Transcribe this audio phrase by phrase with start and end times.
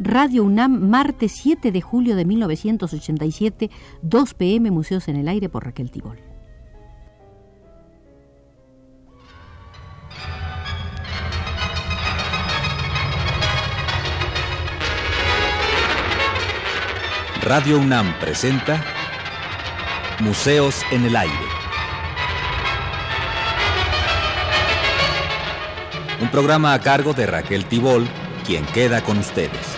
[0.00, 3.68] Radio UNAM, martes 7 de julio de 1987,
[4.02, 6.20] 2 pm, Museos en el Aire por Raquel Tibol.
[17.42, 18.84] Radio UNAM presenta
[20.20, 21.34] Museos en el Aire.
[26.20, 28.06] Un programa a cargo de Raquel Tibol,
[28.44, 29.77] quien queda con ustedes.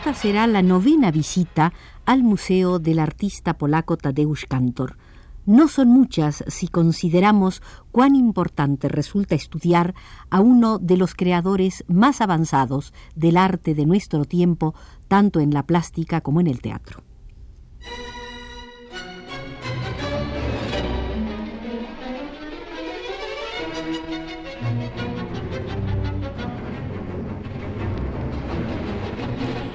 [0.00, 1.74] Esta será la novena visita
[2.06, 4.96] al Museo del artista polaco Tadeusz Kantor.
[5.44, 7.60] No son muchas si consideramos
[7.92, 9.94] cuán importante resulta estudiar
[10.30, 14.74] a uno de los creadores más avanzados del arte de nuestro tiempo,
[15.06, 17.02] tanto en la plástica como en el teatro.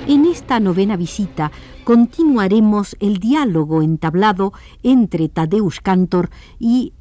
[0.08, 1.52] En esta novena visita
[1.84, 4.54] continuaremos el diálogo entablado
[4.84, 6.94] entre Tadeusz Cantor y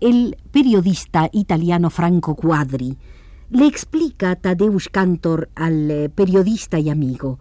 [0.00, 2.96] el periodista italiano Franco Quadri.
[3.50, 7.40] Le explica Tadeusz Cantor al eh, periodista y amigo.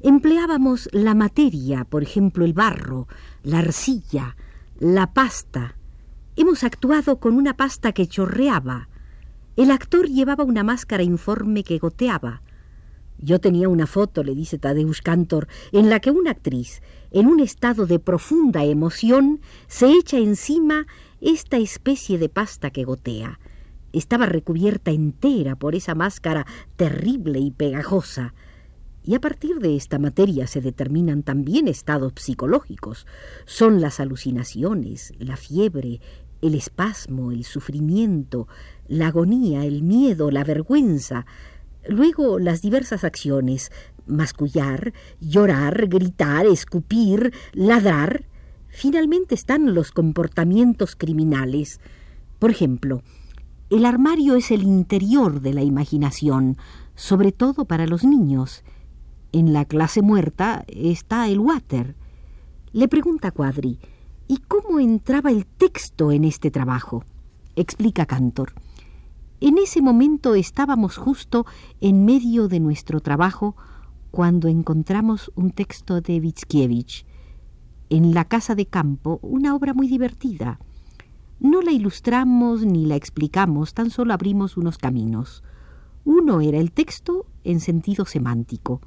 [0.00, 3.06] Empleábamos la materia, por ejemplo, el barro,
[3.44, 4.34] la arcilla,
[4.80, 5.76] la pasta.
[6.34, 8.88] Hemos actuado con una pasta que chorreaba.
[9.54, 12.42] El actor llevaba una máscara informe que goteaba.
[13.22, 17.40] Yo tenía una foto, le dice Tadeusz Cantor, en la que una actriz, en un
[17.40, 20.86] estado de profunda emoción, se echa encima
[21.20, 23.38] esta especie de pasta que gotea.
[23.92, 28.34] Estaba recubierta entera por esa máscara terrible y pegajosa.
[29.04, 33.06] Y a partir de esta materia se determinan también estados psicológicos.
[33.44, 36.00] Son las alucinaciones, la fiebre,
[36.40, 38.48] el espasmo, el sufrimiento,
[38.88, 41.26] la agonía, el miedo, la vergüenza,
[41.88, 43.70] Luego las diversas acciones,
[44.06, 48.26] mascullar, llorar, gritar, escupir, ladrar.
[48.68, 51.80] Finalmente están los comportamientos criminales.
[52.38, 53.02] Por ejemplo,
[53.70, 56.56] el armario es el interior de la imaginación,
[56.94, 58.62] sobre todo para los niños.
[59.32, 61.94] En la clase muerta está el water.
[62.72, 63.78] Le pregunta Cuadri,
[64.28, 67.04] ¿y cómo entraba el texto en este trabajo?
[67.56, 68.52] Explica Cantor.
[69.42, 71.46] En ese momento estábamos justo
[71.80, 73.56] en medio de nuestro trabajo
[74.10, 77.06] cuando encontramos un texto de Witskiewicz,
[77.88, 80.60] en La Casa de Campo, una obra muy divertida.
[81.38, 85.42] No la ilustramos ni la explicamos, tan solo abrimos unos caminos.
[86.04, 88.82] Uno era el texto en sentido semántico.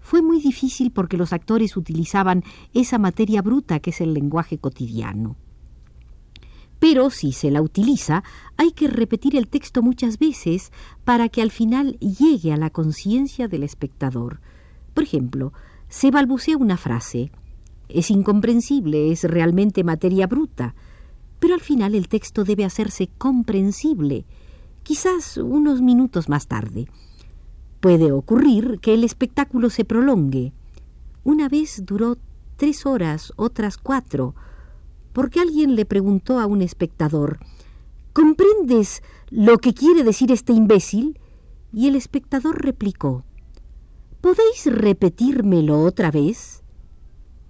[0.00, 5.36] Fue muy difícil porque los actores utilizaban esa materia bruta que es el lenguaje cotidiano.
[6.84, 8.22] Pero si se la utiliza,
[8.58, 10.70] hay que repetir el texto muchas veces
[11.02, 14.40] para que al final llegue a la conciencia del espectador.
[14.92, 15.54] Por ejemplo,
[15.88, 17.32] se balbucea una frase.
[17.88, 20.74] Es incomprensible, es realmente materia bruta,
[21.40, 24.26] pero al final el texto debe hacerse comprensible,
[24.82, 26.86] quizás unos minutos más tarde.
[27.80, 30.52] Puede ocurrir que el espectáculo se prolongue.
[31.24, 32.18] Una vez duró
[32.58, 34.34] tres horas, otras cuatro,
[35.14, 37.38] porque alguien le preguntó a un espectador,
[38.12, 41.18] ¿Comprendes lo que quiere decir este imbécil?
[41.72, 43.24] Y el espectador replicó,
[44.20, 46.62] ¿Podéis repetírmelo otra vez?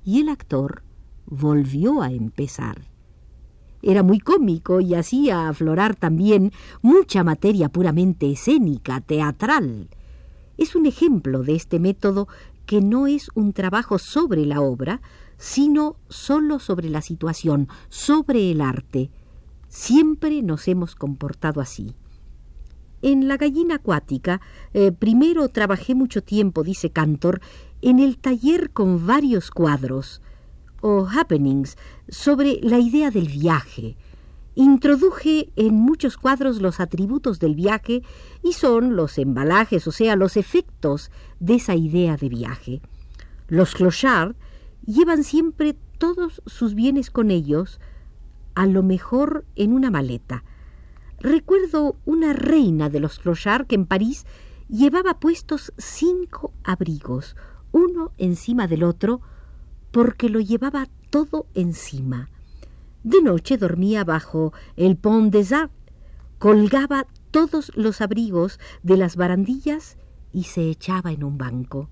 [0.04, 0.82] Y el actor
[1.26, 2.82] volvió a empezar.
[3.82, 6.52] Era muy cómico y hacía aflorar también
[6.82, 9.88] mucha materia puramente escénica, teatral.
[10.58, 12.28] Es un ejemplo de este método
[12.66, 15.00] que no es un trabajo sobre la obra,
[15.36, 19.10] sino solo sobre la situación, sobre el arte.
[19.68, 21.94] Siempre nos hemos comportado así.
[23.02, 24.40] En la gallina acuática,
[24.72, 27.40] eh, primero trabajé mucho tiempo, dice Cantor,
[27.82, 30.22] en el taller con varios cuadros
[30.80, 31.76] o happenings
[32.08, 33.96] sobre la idea del viaje.
[34.54, 38.02] Introduje en muchos cuadros los atributos del viaje
[38.42, 42.80] y son los embalajes, o sea, los efectos de esa idea de viaje.
[43.48, 44.36] Los clochards
[44.86, 47.80] llevan siempre todos sus bienes con ellos,
[48.54, 50.44] a lo mejor en una maleta.
[51.18, 54.26] Recuerdo una reina de los clochards que en París
[54.68, 57.36] llevaba puestos cinco abrigos,
[57.72, 59.20] uno encima del otro,
[59.90, 62.30] porque lo llevaba todo encima.
[63.04, 65.74] De noche dormía bajo el Pont des Arts,
[66.38, 69.98] colgaba todos los abrigos de las barandillas
[70.32, 71.90] y se echaba en un banco.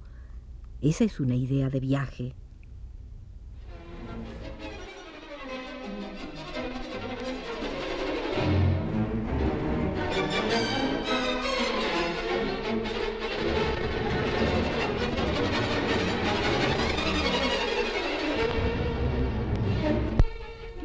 [0.80, 2.34] Esa es una idea de viaje.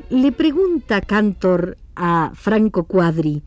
[0.09, 3.43] Le pregunta Cantor a Franco Cuadri,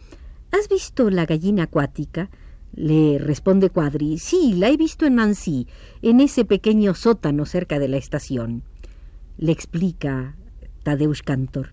[0.53, 2.29] ¿has visto la gallina acuática?
[2.75, 5.67] Le responde Cuadri, sí, la he visto en Nancy,
[6.03, 8.63] en ese pequeño sótano cerca de la estación.
[9.39, 10.37] Le explica
[10.83, 11.73] Tadeusz Cantor,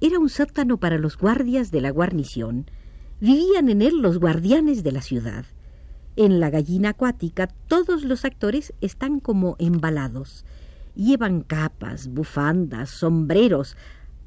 [0.00, 2.66] era un sótano para los guardias de la guarnición.
[3.20, 5.44] Vivían en él los guardianes de la ciudad.
[6.16, 10.44] En la gallina acuática todos los actores están como embalados.
[10.96, 13.76] Llevan capas, bufandas, sombreros,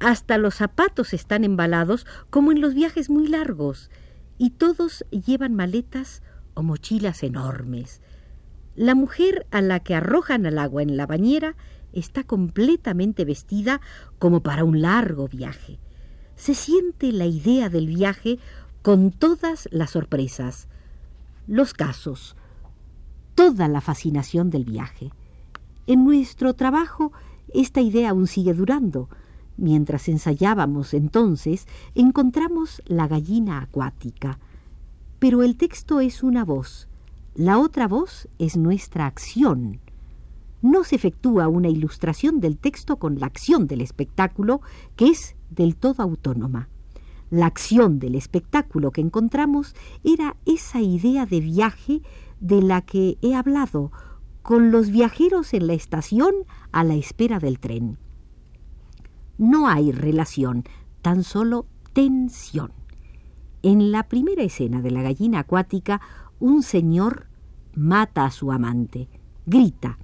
[0.00, 3.90] hasta los zapatos están embalados como en los viajes muy largos,
[4.38, 6.22] y todos llevan maletas
[6.54, 8.00] o mochilas enormes.
[8.74, 11.54] La mujer a la que arrojan al agua en la bañera
[11.92, 13.80] está completamente vestida
[14.18, 15.78] como para un largo viaje.
[16.36, 18.38] Se siente la idea del viaje
[18.80, 20.68] con todas las sorpresas,
[21.46, 22.36] los casos,
[23.34, 25.10] toda la fascinación del viaje.
[25.86, 27.12] En nuestro trabajo
[27.52, 29.08] esta idea aún sigue durando.
[29.60, 34.38] Mientras ensayábamos entonces, encontramos la gallina acuática.
[35.18, 36.88] Pero el texto es una voz.
[37.34, 39.78] La otra voz es nuestra acción.
[40.62, 44.62] No se efectúa una ilustración del texto con la acción del espectáculo,
[44.96, 46.70] que es del todo autónoma.
[47.28, 52.00] La acción del espectáculo que encontramos era esa idea de viaje
[52.40, 53.92] de la que he hablado,
[54.40, 56.32] con los viajeros en la estación
[56.72, 57.98] a la espera del tren
[59.40, 60.64] no hay relación,
[61.02, 62.72] tan solo tensión.
[63.62, 66.00] En la primera escena de la gallina acuática,
[66.38, 67.26] un señor
[67.74, 69.08] mata a su amante,
[69.46, 69.98] grita,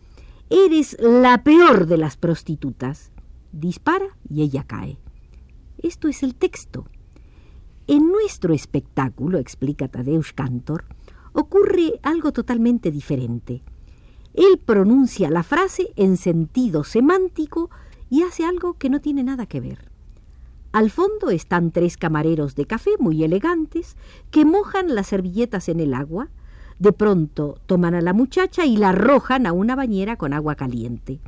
[0.49, 3.11] Eres la peor de las prostitutas.
[3.50, 4.97] Dispara y ella cae.
[5.79, 6.87] Esto es el texto.
[7.88, 10.85] En nuestro espectáculo, explica Tadeusz Cantor,
[11.33, 13.65] ocurre algo totalmente diferente.
[14.35, 17.71] Él pronuncia la frase en sentido semántico
[18.11, 19.91] y hace algo que no tiene nada que ver.
[20.73, 23.97] Al fondo están tres camareros de café muy elegantes
[24.31, 26.29] que mojan las servilletas en el agua.
[26.79, 31.20] De pronto toman a la muchacha y la arrojan a una bañera con agua caliente.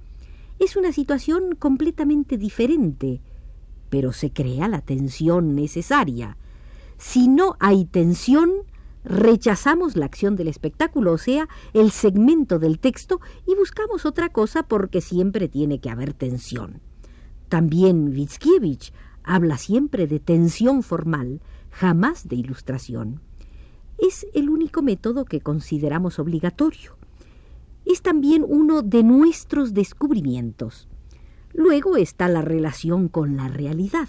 [0.58, 3.22] Es una situación completamente diferente,
[3.88, 6.36] pero se crea la tensión necesaria.
[6.98, 8.50] Si no hay tensión,
[9.04, 14.62] rechazamos la acción del espectáculo, o sea, el segmento del texto, y buscamos otra cosa
[14.62, 16.80] porque siempre tiene que haber tensión.
[17.48, 18.92] También Witzkiewicz
[19.22, 21.40] habla siempre de tensión formal,
[21.70, 23.20] jamás de ilustración.
[23.98, 26.96] Es el único método que consideramos obligatorio.
[27.84, 30.88] Es también uno de nuestros descubrimientos.
[31.52, 34.08] Luego está la relación con la realidad.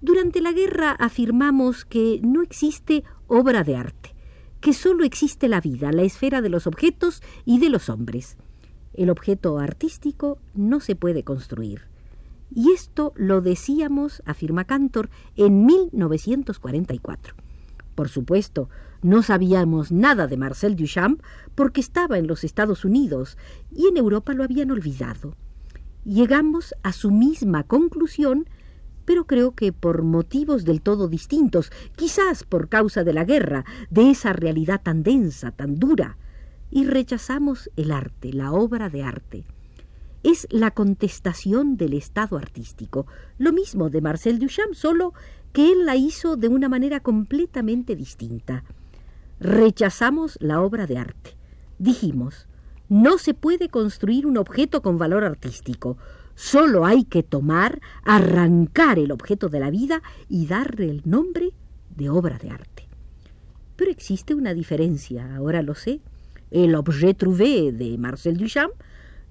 [0.00, 4.14] Durante la guerra afirmamos que no existe obra de arte,
[4.60, 8.36] que sólo existe la vida, la esfera de los objetos y de los hombres.
[8.94, 11.82] El objeto artístico no se puede construir.
[12.54, 17.34] Y esto lo decíamos, afirma Cantor, en 1944.
[17.94, 18.68] Por supuesto,
[19.02, 21.20] no sabíamos nada de Marcel Duchamp
[21.54, 23.36] porque estaba en los Estados Unidos
[23.70, 25.34] y en Europa lo habían olvidado.
[26.04, 28.48] Llegamos a su misma conclusión
[29.08, 34.10] pero creo que por motivos del todo distintos, quizás por causa de la guerra, de
[34.10, 36.18] esa realidad tan densa, tan dura,
[36.70, 39.46] y rechazamos el arte, la obra de arte.
[40.22, 43.06] Es la contestación del estado artístico,
[43.38, 45.14] lo mismo de Marcel Duchamp, solo
[45.54, 48.62] que él la hizo de una manera completamente distinta.
[49.40, 51.30] Rechazamos la obra de arte.
[51.78, 52.46] Dijimos,
[52.88, 55.98] no se puede construir un objeto con valor artístico,
[56.38, 61.50] Solo hay que tomar, arrancar el objeto de la vida y darle el nombre
[61.96, 62.84] de obra de arte.
[63.74, 66.00] Pero existe una diferencia, ahora lo sé.
[66.52, 68.70] El objet trouvé de Marcel Duchamp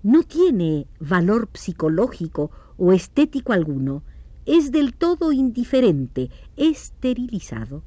[0.03, 4.03] no tiene valor psicológico o estético alguno.
[4.45, 7.83] Es del todo indiferente, esterilizado.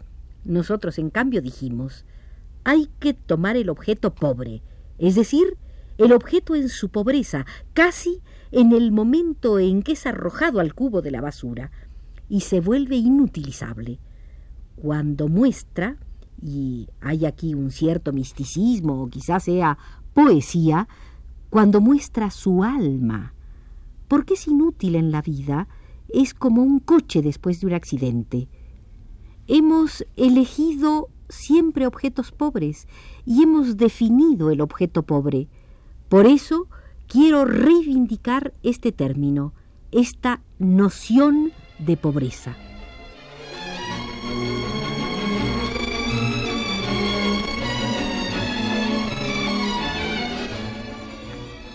[0.46, 2.06] Nosotros, en cambio, dijimos,
[2.64, 4.62] hay que tomar el objeto pobre,
[5.00, 5.56] es decir,
[5.98, 8.20] el objeto en su pobreza, casi
[8.52, 11.70] en el momento en que es arrojado al cubo de la basura
[12.28, 13.98] y se vuelve inutilizable.
[14.76, 15.96] Cuando muestra,
[16.42, 19.78] y hay aquí un cierto misticismo o quizás sea
[20.14, 20.86] poesía,
[21.48, 23.34] cuando muestra su alma,
[24.06, 25.66] porque es inútil en la vida,
[26.08, 28.48] es como un coche después de un accidente.
[29.46, 32.86] Hemos elegido siempre objetos pobres
[33.24, 35.48] y hemos definido el objeto pobre.
[36.08, 36.68] Por eso
[37.06, 39.52] quiero reivindicar este término,
[39.90, 42.56] esta noción de pobreza.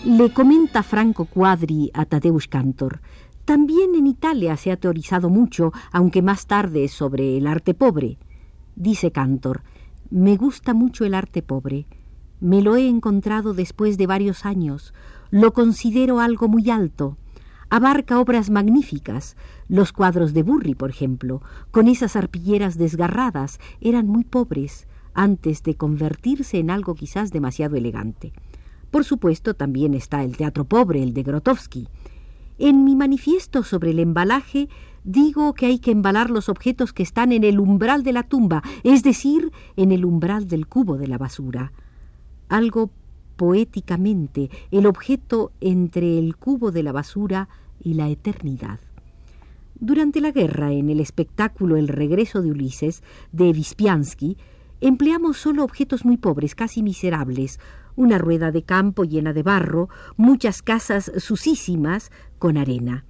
[0.04, 3.00] Le comenta Franco Quadri a Tadeusz Cantor,
[3.44, 8.18] También en Italia se ha teorizado mucho, aunque más tarde, sobre el arte pobre.
[8.76, 9.62] Dice Cantor,
[10.10, 11.86] me gusta mucho el arte pobre.
[12.40, 14.92] Me lo he encontrado después de varios años.
[15.30, 17.16] Lo considero algo muy alto.
[17.70, 19.34] Abarca obras magníficas.
[19.66, 21.40] Los cuadros de Burri, por ejemplo,
[21.70, 28.34] con esas arpilleras desgarradas, eran muy pobres antes de convertirse en algo quizás demasiado elegante.
[28.90, 31.88] Por supuesto, también está el teatro pobre, el de Grotowski.
[32.58, 34.68] En mi manifiesto sobre el embalaje
[35.04, 38.62] digo que hay que embalar los objetos que están en el umbral de la tumba,
[38.82, 41.72] es decir, en el umbral del cubo de la basura.
[42.48, 42.90] Algo
[43.36, 47.48] poéticamente el objeto entre el cubo de la basura
[47.82, 48.80] y la eternidad.
[49.78, 54.38] Durante la guerra, en el espectáculo El regreso de Ulises, de Vispiansky,
[54.80, 57.58] empleamos solo objetos muy pobres, casi miserables,
[57.96, 63.04] una rueda de campo llena de barro, muchas casas susísimas con arena.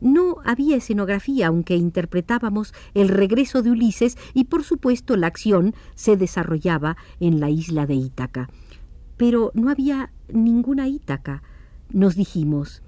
[0.00, 6.16] No había escenografía, aunque interpretábamos el regreso de Ulises y por supuesto la acción se
[6.16, 8.48] desarrollaba en la isla de Ítaca.
[9.18, 11.42] Pero no había ninguna Ítaca.
[11.90, 12.82] Nos dijimos,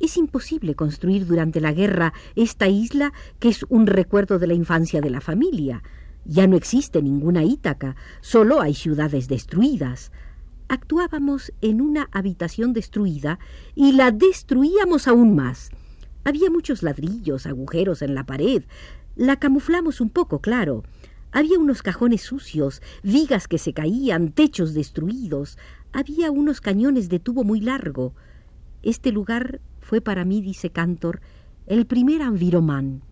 [0.00, 5.00] es imposible construir durante la guerra esta isla que es un recuerdo de la infancia
[5.00, 5.82] de la familia.
[6.24, 10.12] Ya no existe ninguna Ítaca, solo hay ciudades destruidas.
[10.68, 13.38] Actuábamos en una habitación destruida
[13.74, 15.70] y la destruíamos aún más.
[16.24, 18.62] Había muchos ladrillos, agujeros en la pared.
[19.16, 20.84] La camuflamos un poco, claro.
[21.32, 25.58] Había unos cajones sucios, vigas que se caían, techos destruidos.
[25.92, 28.14] Había unos cañones de tubo muy largo.
[28.82, 31.20] Este lugar fue para mí, dice Cantor,
[31.66, 33.02] el primer enviromán.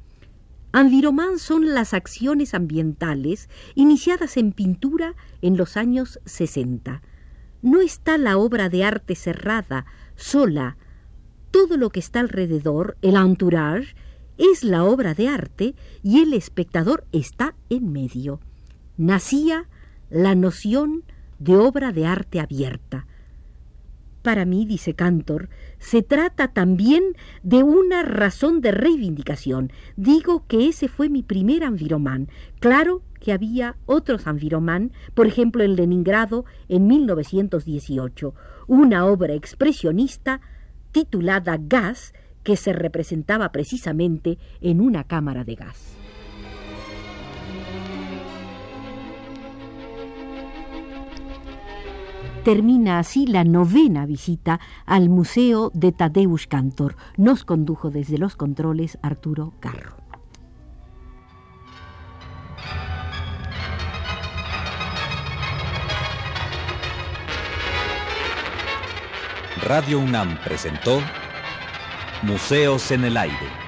[0.72, 7.00] Enviromán son las acciones ambientales iniciadas en pintura en los años 60.
[7.62, 10.76] No está la obra de arte cerrada, sola.
[11.50, 13.94] Todo lo que está alrededor, el entourage,
[14.36, 18.40] es la obra de arte y el espectador está en medio.
[18.96, 19.68] Nacía
[20.10, 21.04] la noción
[21.38, 23.06] de obra de arte abierta.
[24.22, 25.48] Para mí, dice Cantor,
[25.78, 27.02] se trata también
[27.42, 29.72] de una razón de reivindicación.
[29.96, 32.28] Digo que ese fue mi primer enviromán.
[32.58, 38.34] Claro que había otros enviromán, por ejemplo en Leningrado en 1918,
[38.66, 40.40] una obra expresionista
[40.92, 45.97] titulada Gas, que se representaba precisamente en una cámara de gas.
[52.48, 56.96] Termina así la novena visita al Museo de Tadeusz Kantor.
[57.18, 59.98] Nos condujo desde los controles Arturo Carro.
[69.60, 71.02] Radio UNAM presentó
[72.22, 73.67] Museos en el Aire.